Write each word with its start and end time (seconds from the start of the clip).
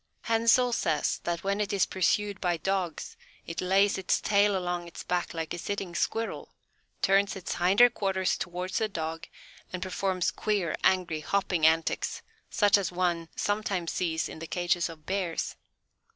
Hensel 0.23 0.73
says 0.73 1.19
that 1.25 1.43
when 1.43 1.61
it 1.61 1.71
is 1.71 1.85
pursued 1.85 2.41
by 2.41 2.57
dogs 2.57 3.15
it 3.45 3.61
lays 3.61 3.99
its 3.99 4.19
tail 4.19 4.57
along 4.57 4.87
its 4.87 5.03
back 5.03 5.31
like 5.35 5.53
a 5.53 5.59
sitting 5.59 5.93
Squirrel, 5.93 6.55
turns 7.03 7.35
its 7.35 7.53
hinder 7.57 7.87
quarters 7.87 8.35
towards 8.35 8.79
the 8.79 8.89
dogs 8.89 9.27
and 9.71 9.79
performs 9.79 10.31
queer, 10.31 10.75
angry, 10.83 11.19
hopping 11.19 11.67
antics, 11.67 12.23
such 12.49 12.79
as 12.79 12.91
one 12.91 13.29
sometimes 13.35 13.91
sees 13.91 14.27
in 14.27 14.39
the 14.39 14.47
cages 14.47 14.89
of 14.89 15.05
Bears. 15.05 15.55